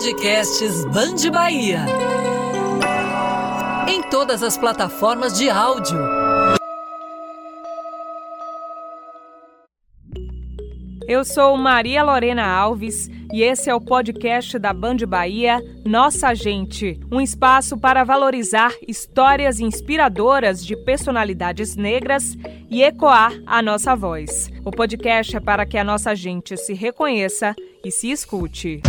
[0.00, 1.84] Podcasts Band Bahia.
[3.86, 5.98] Em todas as plataformas de áudio.
[11.06, 16.98] Eu sou Maria Lorena Alves e esse é o podcast da Band Bahia Nossa Gente,
[17.12, 22.38] um espaço para valorizar histórias inspiradoras de personalidades negras
[22.70, 24.48] e ecoar a nossa voz.
[24.64, 27.54] O podcast é para que a nossa gente se reconheça
[27.84, 28.80] e se escute.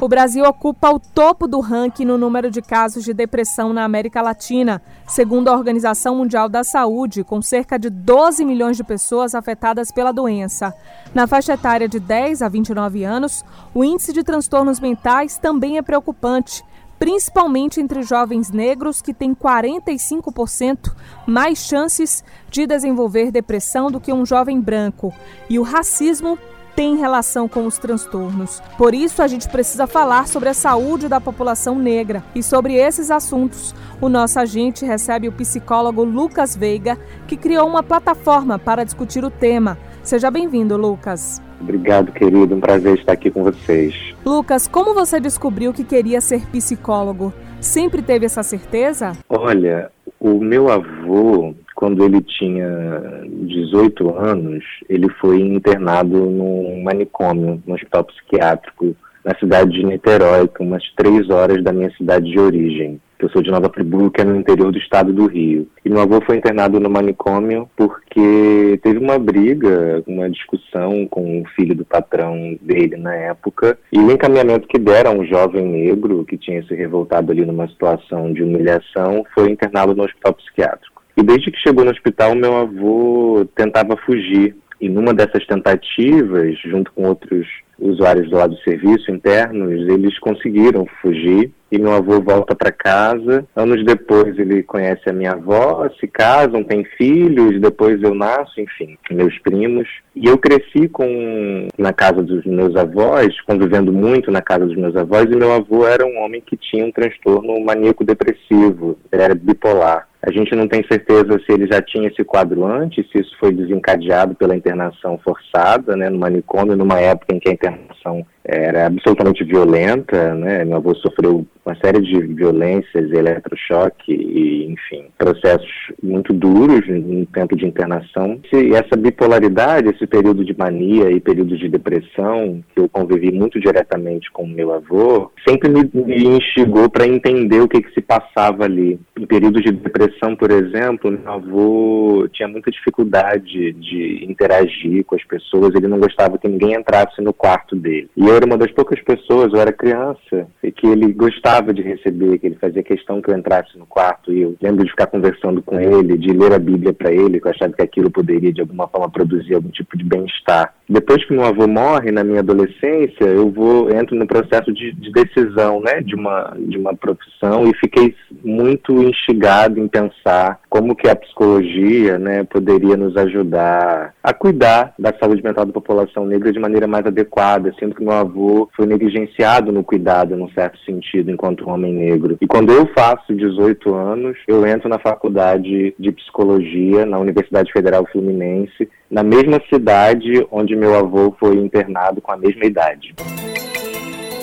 [0.00, 4.22] O Brasil ocupa o topo do ranking no número de casos de depressão na América
[4.22, 9.90] Latina, segundo a Organização Mundial da Saúde, com cerca de 12 milhões de pessoas afetadas
[9.90, 10.72] pela doença.
[11.12, 15.82] Na faixa etária de 10 a 29 anos, o índice de transtornos mentais também é
[15.82, 16.64] preocupante,
[16.96, 20.94] principalmente entre jovens negros que têm 45%
[21.26, 25.12] mais chances de desenvolver depressão do que um jovem branco.
[25.50, 26.38] E o racismo
[26.78, 28.62] tem relação com os transtornos.
[28.78, 32.22] Por isso, a gente precisa falar sobre a saúde da população negra.
[32.36, 37.82] E sobre esses assuntos, o nosso agente recebe o psicólogo Lucas Veiga, que criou uma
[37.82, 39.76] plataforma para discutir o tema.
[40.04, 41.42] Seja bem-vindo, Lucas.
[41.60, 42.54] Obrigado, querido.
[42.54, 44.14] Um prazer estar aqui com vocês.
[44.24, 47.34] Lucas, como você descobriu que queria ser psicólogo?
[47.60, 49.14] Sempre teve essa certeza?
[49.28, 57.74] Olha, o meu avô, quando ele tinha 18 anos, ele foi internado num manicômio, no
[57.74, 63.00] hospital psiquiátrico, na cidade de Niterói, é umas três horas da minha cidade de origem.
[63.16, 65.68] Eu sou de Nova Friburgo, que é no interior do estado do Rio.
[65.84, 71.44] E meu avô foi internado no manicômio porque teve uma briga, uma discussão com o
[71.54, 73.78] filho do patrão dele na época.
[73.92, 78.32] E o encaminhamento que deram um jovem negro que tinha se revoltado ali numa situação
[78.32, 80.97] de humilhação foi internado no hospital psiquiátrico.
[81.18, 84.54] E desde que chegou no hospital, meu avô tentava fugir.
[84.80, 87.44] E numa dessas tentativas, junto com outros
[87.76, 93.44] usuários do lado do serviço internos, eles conseguiram fugir e meu avô volta para casa.
[93.56, 98.96] Anos depois ele conhece a minha avó, se casam, têm filhos, depois eu nasço, enfim,
[99.10, 99.88] meus primos.
[100.14, 104.94] E eu cresci com na casa dos meus avós, convivendo muito na casa dos meus
[104.96, 109.34] avós, e meu avô era um homem que tinha um transtorno maníaco depressivo, ele era
[109.34, 110.07] bipolar.
[110.22, 113.52] A gente não tem certeza se ele já tinha esse quadro antes, se isso foi
[113.52, 119.44] desencadeado pela internação forçada, né, no manicômio, numa época em que a internação era absolutamente
[119.44, 120.64] violenta, né?
[120.64, 125.68] Meu avô sofreu uma série de violências, eletrochoque e, enfim, processos
[126.02, 128.40] muito duros no tempo de internação.
[128.50, 133.60] E essa bipolaridade, esse período de mania e período de depressão, que eu convivi muito
[133.60, 135.82] diretamente com meu avô, sempre me,
[136.24, 138.98] instigou para entender o que, que se passava ali.
[139.18, 145.24] Em períodos de depressão, por exemplo, meu avô tinha muita dificuldade de interagir com as
[145.24, 148.08] pessoas, ele não gostava que ninguém entrasse no quarto dele.
[148.16, 151.82] E eu era uma das poucas pessoas, eu era criança, e que ele gostava de
[151.82, 154.32] receber, que ele fazia questão que eu entrasse no quarto.
[154.32, 157.46] E eu lembro de ficar conversando com ele, de ler a Bíblia para ele, que
[157.46, 160.72] eu achava que aquilo poderia de alguma forma produzir algum tipo de bem-estar.
[160.88, 165.12] Depois que meu avô morre, na minha adolescência, eu vou entro no processo de, de
[165.12, 168.14] decisão, né, de uma de uma profissão e fiquei
[168.48, 175.12] muito instigado em pensar como que a psicologia, né, poderia nos ajudar a cuidar da
[175.18, 179.70] saúde mental da população negra de maneira mais adequada, sendo que meu avô foi negligenciado
[179.70, 182.36] no cuidado, num certo sentido, enquanto homem negro.
[182.40, 188.06] E quando eu faço 18 anos, eu entro na faculdade de psicologia na Universidade Federal
[188.10, 193.14] Fluminense, na mesma cidade onde meu avô foi internado com a mesma idade.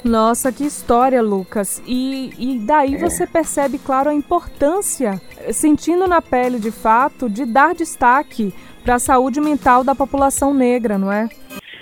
[0.05, 1.81] Nossa, que história, Lucas.
[1.87, 5.19] E, e daí você percebe, claro, a importância,
[5.51, 8.53] sentindo na pele de fato, de dar destaque
[8.83, 11.27] para a saúde mental da população negra, não é?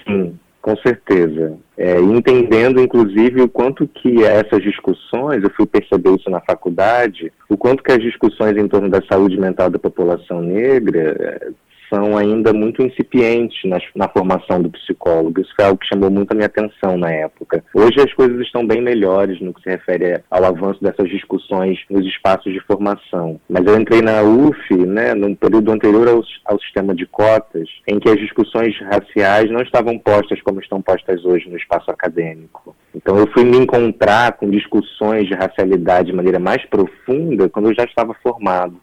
[0.08, 1.58] Sim, Com certeza.
[1.78, 7.58] É, entendendo, inclusive, o quanto que essas discussões, eu fui perceber isso na faculdade, o
[7.58, 11.54] quanto que as discussões em torno da saúde mental da população negra
[11.94, 15.40] são ainda muito incipientes na, na, formação do psicólogo.
[15.40, 17.64] Isso foi algo que chamou muito a minha atenção na época.
[17.72, 22.04] Hoje as coisas estão bem melhores no que se refere ao avanço dessas discussões nos
[22.08, 23.40] espaços de formação.
[23.48, 28.00] Mas eu entrei na UF, né, num período anterior ao, ao sistema de cotas, em
[28.00, 32.76] que as discussões raciais não estavam postas como estão postas hoje no espaço acadêmico.
[32.96, 37.76] Então eu fui me encontrar com discussões de racialidade de maneira mais profunda quando eu
[37.76, 38.80] já estava formado.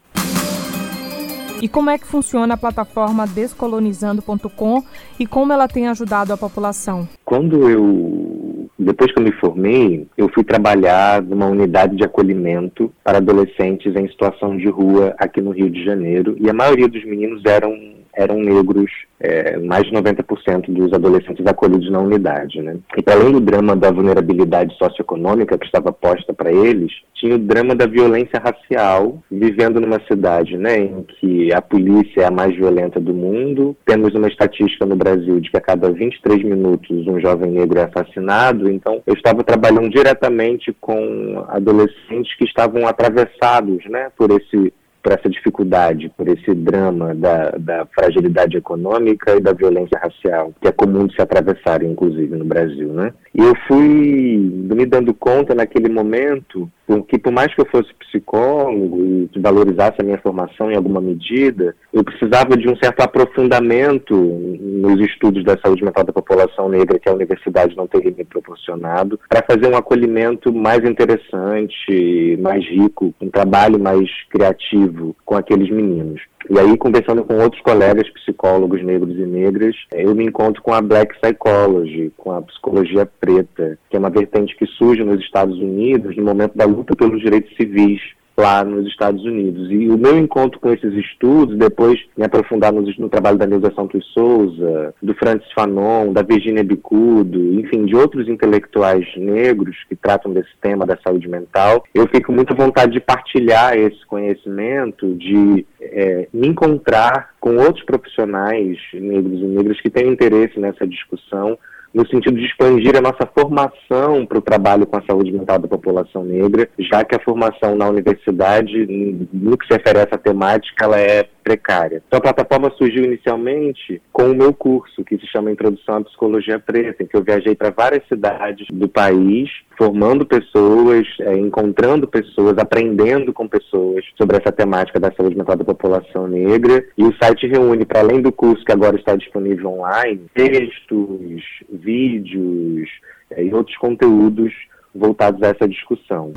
[1.62, 4.82] E como é que funciona a plataforma descolonizando.com
[5.18, 7.06] e como ela tem ajudado a população?
[7.22, 13.18] Quando eu, depois que eu me formei, eu fui trabalhar numa unidade de acolhimento para
[13.18, 17.42] adolescentes em situação de rua aqui no Rio de Janeiro e a maioria dos meninos
[17.44, 18.90] eram eram negros,
[19.20, 22.60] é, mais de 90% dos adolescentes acolhidos na unidade.
[22.60, 22.76] Né?
[22.96, 27.38] E para além do drama da vulnerabilidade socioeconômica que estava posta para eles, tinha o
[27.38, 32.54] drama da violência racial, vivendo numa cidade né, em que a polícia é a mais
[32.54, 33.76] violenta do mundo.
[33.84, 37.84] Temos uma estatística no Brasil de que a cada 23 minutos um jovem negro é
[37.84, 38.70] assassinado.
[38.70, 45.28] Então, eu estava trabalhando diretamente com adolescentes que estavam atravessados né, por esse por essa
[45.28, 51.06] dificuldade, por esse drama da, da fragilidade econômica e da violência racial, que é comum
[51.06, 53.12] de se atravessar, inclusive, no Brasil, né?
[53.34, 56.70] E eu fui me dando conta naquele momento
[57.02, 61.74] que por mais que eu fosse psicólogo e valorizasse a minha formação em alguma medida,
[61.92, 67.08] eu precisava de um certo aprofundamento nos estudos da saúde mental da população negra que
[67.08, 73.30] a universidade não teria me proporcionado, para fazer um acolhimento mais interessante, mais rico, um
[73.30, 76.20] trabalho mais criativo com aqueles meninos.
[76.48, 80.80] E aí, conversando com outros colegas psicólogos negros e negras, eu me encontro com a
[80.80, 86.16] Black Psychology, com a psicologia preta, que é uma vertente que surge nos Estados Unidos
[86.16, 88.00] no momento da luta pelos direitos civis
[88.40, 89.70] lá nos Estados Unidos.
[89.70, 93.72] E o meu encontro com esses estudos, depois me aprofundar no, no trabalho da Neuza
[93.74, 100.32] Santos Souza, do Francis Fanon, da Virginia Bicudo, enfim, de outros intelectuais negros que tratam
[100.32, 105.66] desse tema da saúde mental, eu fico muito à vontade de partilhar esse conhecimento, de
[105.80, 111.58] é, me encontrar com outros profissionais negros e negras que têm interesse nessa discussão
[111.92, 115.68] no sentido de expandir a nossa formação para o trabalho com a saúde mental da
[115.68, 118.86] população negra, já que a formação na universidade,
[119.32, 122.02] no que se refere a essa temática, ela é precária.
[122.06, 126.58] Então a plataforma surgiu inicialmente com o meu curso, que se chama Introdução à Psicologia
[126.60, 129.50] Preta, em que eu viajei para várias cidades do país,
[129.80, 135.64] formando pessoas, é, encontrando pessoas, aprendendo com pessoas sobre essa temática da saúde mental da
[135.64, 136.84] população negra.
[136.98, 141.42] E o site reúne, para além do curso que agora está disponível online, textos,
[141.72, 142.90] vídeos
[143.30, 144.52] é, e outros conteúdos
[144.94, 146.34] voltados a essa discussão.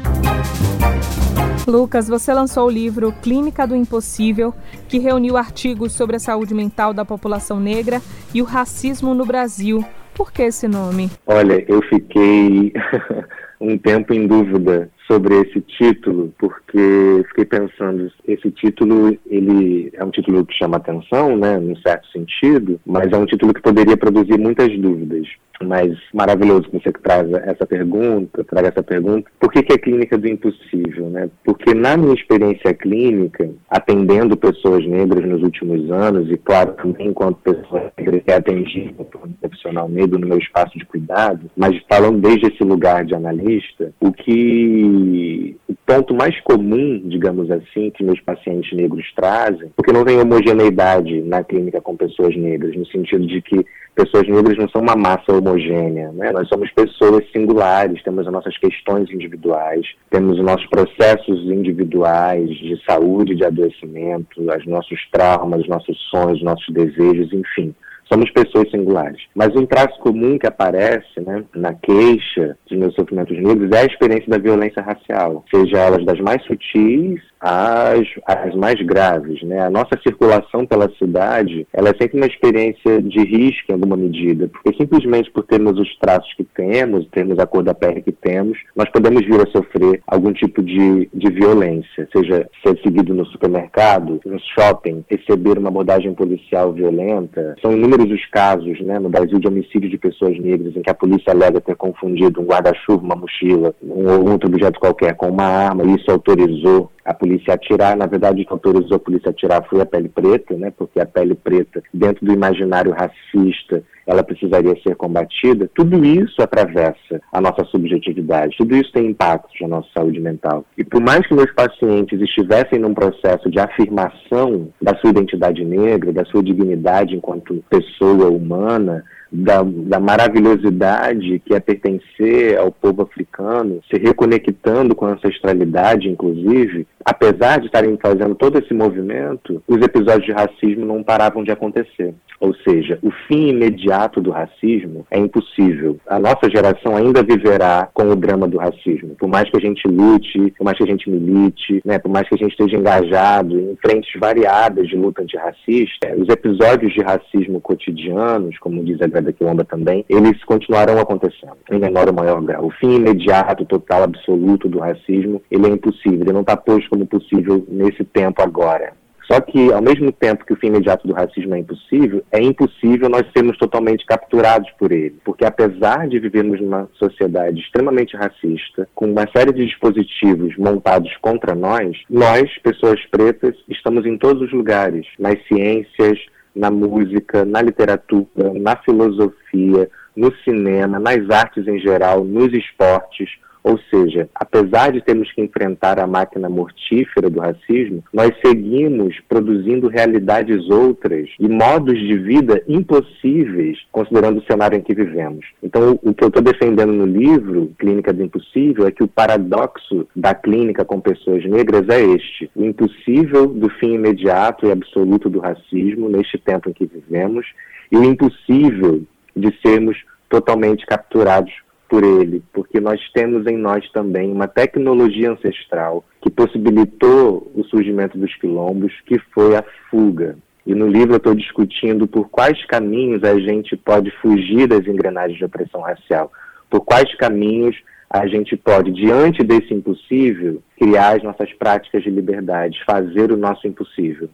[1.67, 4.53] Lucas, você lançou o livro Clínica do Impossível,
[4.87, 8.01] que reuniu artigos sobre a saúde mental da população negra
[8.33, 9.83] e o racismo no Brasil.
[10.13, 11.09] Por que esse nome?
[11.25, 12.73] Olha, eu fiquei
[13.59, 20.11] um tempo em dúvida sobre esse título, porque fiquei pensando, esse título, ele é um
[20.11, 24.37] título que chama atenção, né, num certo sentido, mas é um título que poderia produzir
[24.37, 25.27] muitas dúvidas
[25.63, 29.29] mas maravilhoso que você traz essa pergunta, traga essa pergunta.
[29.39, 31.29] Por que, que é clínica do impossível, né?
[31.43, 37.37] Porque na minha experiência clínica, atendendo pessoas negras nos últimos anos, e claro, também enquanto
[37.37, 42.19] pessoa negra que é atendida por profissional negro no meu espaço de cuidado, mas falando
[42.19, 48.19] desde esse lugar de analista, o que o ponto mais comum, digamos assim, que meus
[48.21, 53.41] pacientes negros trazem, porque não tem homogeneidade na clínica com pessoas negras, no sentido de
[53.41, 56.31] que pessoas negras não são uma massa homogênea, né?
[56.31, 62.81] Nós somos pessoas singulares, temos as nossas questões individuais, temos os nossos processos individuais de
[62.85, 67.75] saúde, de adoecimento, os nossos traumas, os nossos sonhos, os nossos desejos, enfim.
[68.13, 69.23] Somos pessoas singulares.
[69.33, 73.85] Mas um traço comum que aparece né, na queixa de meus sofrimentos negros é a
[73.85, 79.43] experiência da violência racial, seja elas das mais sutis às, às mais graves.
[79.43, 79.59] Né?
[79.59, 84.47] A nossa circulação pela cidade ela é sempre uma experiência de risco em alguma medida,
[84.47, 88.57] porque simplesmente por termos os traços que temos, termos a cor da pele que temos,
[88.75, 94.21] nós podemos vir a sofrer algum tipo de, de violência, seja ser seguido no supermercado,
[94.25, 97.55] no shopping, receber uma abordagem policial violenta.
[97.61, 100.93] São inúmeros os casos né, no Brasil de homicídio de pessoas negras em que a
[100.93, 105.43] polícia alega ter confundido um guarda-chuva, uma mochila, um ou outro objeto qualquer com uma
[105.43, 107.95] arma e isso autorizou a polícia atirar.
[107.95, 110.71] Na verdade, o que autorizou a polícia atirar foi a pele preta, né?
[110.75, 115.69] Porque a pele preta, dentro do imaginário racista, ela precisaria ser combatida.
[115.73, 118.57] Tudo isso atravessa a nossa subjetividade.
[118.57, 120.65] Tudo isso tem impacto na nossa saúde mental.
[120.77, 126.11] E por mais que meus pacientes estivessem num processo de afirmação da sua identidade negra,
[126.11, 129.03] da sua dignidade enquanto pessoa humana,
[129.33, 136.85] da, da, maravilhosidade que é pertencer ao povo africano, se reconectando com a ancestralidade, inclusive,
[137.03, 142.13] apesar de estarem fazendo todo esse movimento, os episódios de racismo não paravam de acontecer.
[142.43, 145.97] Ou seja, o fim imediato do racismo é impossível.
[146.05, 149.15] A nossa geração ainda viverá com o drama do racismo.
[149.17, 152.27] Por mais que a gente lute, por mais que a gente milite, né, por mais
[152.27, 157.61] que a gente esteja engajado em frentes variadas de luta antirracista, os episódios de racismo
[157.61, 162.65] cotidianos, como diz a Grada Quilomba também, eles continuarão acontecendo, em menor ou maior grau.
[162.65, 166.21] O fim imediato, total, absoluto do racismo, ele é impossível.
[166.21, 168.93] Ele não está posto como possível nesse tempo agora.
[169.25, 173.07] Só que, ao mesmo tempo que o fim imediato do racismo é impossível, é impossível
[173.07, 175.15] nós sermos totalmente capturados por ele.
[175.23, 181.55] Porque, apesar de vivermos numa sociedade extremamente racista, com uma série de dispositivos montados contra
[181.55, 186.19] nós, nós, pessoas pretas, estamos em todos os lugares nas ciências,
[186.55, 193.29] na música, na literatura, na filosofia, no cinema, nas artes em geral, nos esportes
[193.63, 199.87] ou seja, apesar de termos que enfrentar a máquina mortífera do racismo, nós seguimos produzindo
[199.87, 205.45] realidades outras e modos de vida impossíveis, considerando o cenário em que vivemos.
[205.63, 210.07] Então, o que eu estou defendendo no livro, Clínica do Impossível, é que o paradoxo
[210.13, 215.39] da clínica com pessoas negras é este: o impossível do fim imediato e absoluto do
[215.39, 217.45] racismo neste tempo em que vivemos
[217.91, 219.03] e o impossível
[219.35, 219.97] de sermos
[220.29, 221.53] totalmente capturados
[221.93, 228.17] por ele, porque nós temos em nós também uma tecnologia ancestral que possibilitou o surgimento
[228.17, 230.35] dos quilombos, que foi a fuga.
[230.65, 235.37] E no livro eu estou discutindo por quais caminhos a gente pode fugir das engrenagens
[235.37, 236.31] de opressão racial,
[236.67, 237.75] por quais caminhos
[238.09, 243.67] a gente pode, diante desse impossível, criar as nossas práticas de liberdade, fazer o nosso
[243.67, 244.29] impossível.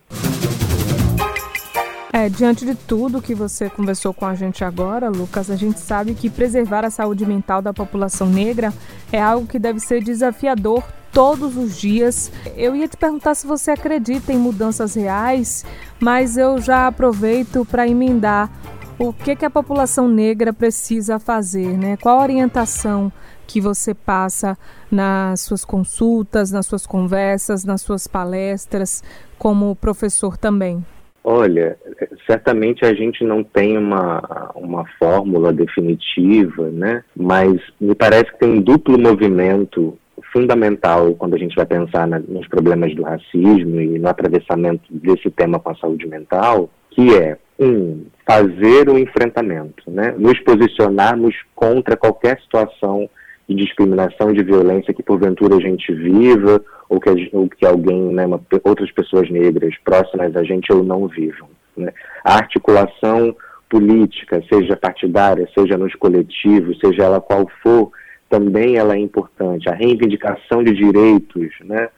[2.12, 6.16] É, diante de tudo que você conversou com a gente agora, Lucas, a gente sabe
[6.16, 8.74] que preservar a saúde mental da população negra
[9.12, 12.32] é algo que deve ser desafiador todos os dias.
[12.58, 15.64] Eu ia te perguntar se você acredita em mudanças reais,
[16.00, 18.50] mas eu já aproveito para emendar
[18.98, 21.96] o que, que a população negra precisa fazer, né?
[21.96, 23.14] Qual a orientação
[23.46, 24.58] que você passa
[24.92, 29.04] nas suas consultas, nas suas conversas, nas suas palestras,
[29.38, 30.84] como professor também?
[31.24, 31.78] Olha,
[32.26, 37.04] certamente a gente não tem uma, uma fórmula definitiva, né?
[37.16, 39.98] Mas me parece que tem um duplo movimento
[40.32, 45.30] fundamental quando a gente vai pensar na, nos problemas do racismo e no atravessamento desse
[45.30, 50.16] tema com a saúde mental, que é um fazer o enfrentamento, né?
[50.18, 53.10] Nos posicionarmos contra qualquer situação
[53.48, 58.26] de discriminação, de violência que porventura a gente viva ou que, ou que alguém, né,
[58.26, 61.48] uma, outras pessoas negras próximas a gente ou não vivam.
[61.78, 61.94] Né?
[62.26, 63.36] A articulação
[63.70, 67.92] política, seja partidária, seja nos coletivos, seja ela qual for,
[68.28, 69.70] também ela é importante.
[69.70, 71.90] A reivindicação de direitos né,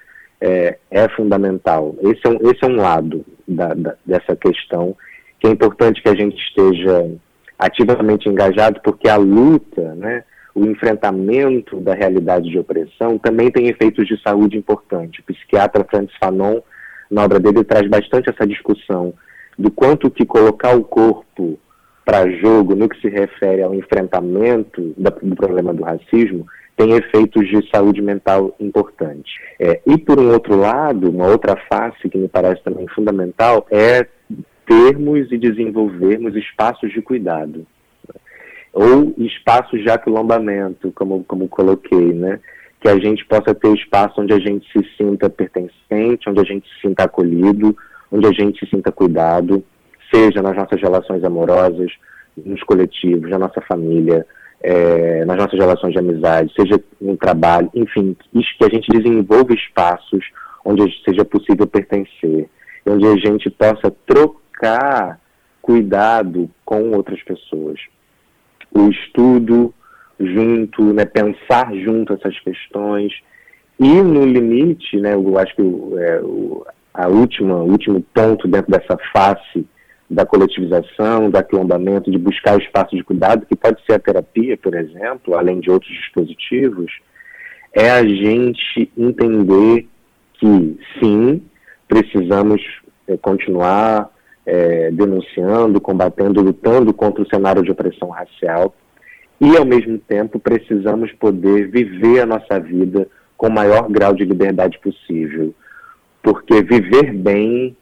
[0.41, 1.95] é, é fundamental.
[2.01, 4.95] Esse é um, esse é um lado da, da, dessa questão
[5.39, 7.09] que é importante que a gente esteja
[7.57, 14.07] ativamente engajado, porque a luta, né, o enfrentamento da realidade de opressão também tem efeitos
[14.07, 15.19] de saúde importantes.
[15.19, 16.61] O psiquiatra Francis Fanon,
[17.09, 19.13] na obra dele, traz bastante essa discussão
[19.57, 21.59] do quanto que colocar o corpo
[22.03, 27.69] para jogo no que se refere ao enfrentamento do problema do racismo tem efeitos de
[27.69, 29.33] saúde mental importantes.
[29.59, 34.05] É, e por um outro lado, uma outra face que me parece também fundamental é
[34.65, 37.67] termos e desenvolvermos espaços de cuidado
[38.73, 42.39] ou espaços de aquilombamento, como, como coloquei, né?
[42.79, 46.67] Que a gente possa ter espaço onde a gente se sinta pertencente, onde a gente
[46.69, 47.75] se sinta acolhido,
[48.11, 49.63] onde a gente se sinta cuidado,
[50.13, 51.91] seja nas nossas relações amorosas,
[52.35, 54.25] nos coletivos, na nossa família,
[54.61, 60.23] é, nas nossas relações de amizade, seja no trabalho, enfim, que a gente desenvolva espaços
[60.63, 62.47] onde seja possível pertencer,
[62.85, 65.19] onde a gente possa trocar
[65.61, 67.79] cuidado com outras pessoas
[68.71, 69.73] o estudo
[70.19, 73.13] junto, né, pensar junto essas questões.
[73.79, 78.71] E no limite, né, eu acho que é, o, a última, o último ponto dentro
[78.71, 79.65] dessa face
[80.09, 84.75] da coletivização, do aquilombamento, de buscar espaço de cuidado, que pode ser a terapia, por
[84.75, 86.91] exemplo, além de outros dispositivos,
[87.73, 89.87] é a gente entender
[90.33, 91.41] que, sim,
[91.87, 92.61] precisamos
[93.07, 94.09] é, continuar
[94.45, 98.73] é, denunciando, combatendo, lutando contra o cenário de opressão racial
[99.39, 103.07] e, ao mesmo tempo, precisamos poder viver a nossa vida
[103.37, 105.53] com o maior grau de liberdade possível.
[106.21, 107.75] Porque viver bem,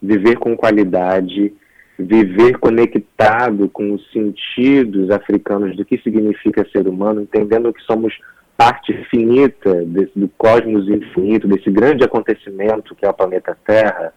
[0.00, 1.52] viver com qualidade,
[1.98, 8.16] viver conectado com os sentidos africanos do que significa ser humano, entendendo que somos
[8.56, 14.12] parte finita desse, do cosmos infinito, desse grande acontecimento que é o planeta Terra,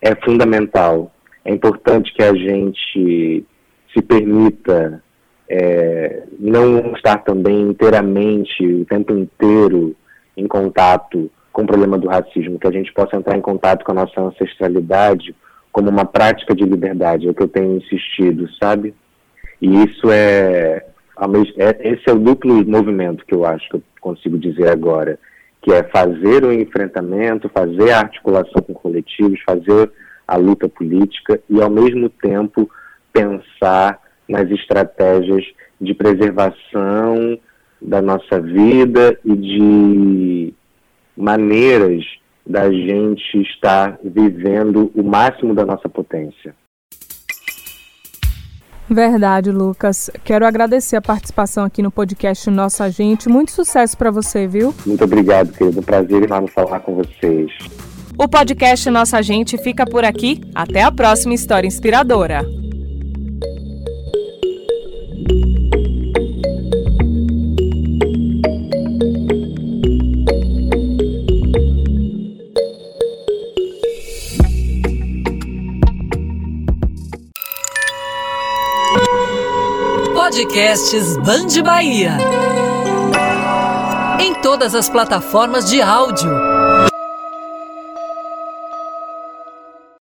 [0.00, 1.12] é fundamental.
[1.44, 3.44] É importante que a gente
[3.92, 5.02] se permita
[5.48, 9.96] é, não estar também inteiramente, o tempo inteiro,
[10.36, 13.92] em contato com o problema do racismo, que a gente possa entrar em contato com
[13.92, 15.34] a nossa ancestralidade
[15.72, 18.94] como uma prática de liberdade, é o que eu tenho insistido, sabe?
[19.60, 20.84] E isso é,
[21.56, 25.18] é esse é o duplo movimento que eu acho que eu consigo dizer agora,
[25.68, 29.92] que é fazer o enfrentamento, fazer a articulação com coletivos, fazer
[30.26, 32.70] a luta política e, ao mesmo tempo,
[33.12, 35.44] pensar nas estratégias
[35.78, 37.38] de preservação
[37.82, 40.54] da nossa vida e de
[41.14, 42.02] maneiras
[42.46, 46.54] da gente estar vivendo o máximo da nossa potência.
[48.88, 50.10] Verdade, Lucas.
[50.24, 53.28] Quero agradecer a participação aqui no podcast Nossa Gente.
[53.28, 54.74] Muito sucesso para você, viu?
[54.86, 55.80] Muito obrigado, querido.
[55.80, 57.50] Um prazer enorme falar com vocês.
[58.16, 60.40] O podcast Nossa Gente fica por aqui.
[60.54, 62.44] Até a próxima história inspiradora.
[80.58, 82.18] Podcasts Band Bahia.
[84.18, 86.32] Em todas as plataformas de áudio.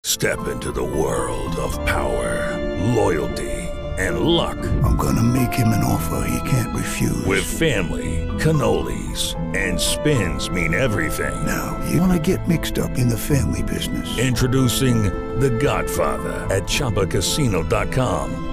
[0.04, 2.56] Step into the world of power,
[2.94, 3.68] loyalty
[3.98, 4.58] and luck.
[4.84, 7.26] I'm gonna make him an offer he can't refuse.
[7.26, 11.34] With family, cannolis and spins mean everything.
[11.48, 14.08] Now, you wanna get mixed up in the family business.
[14.20, 18.53] Introducing The Godfather at chapacasino.com.